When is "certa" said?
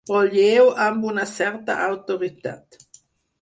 1.33-1.77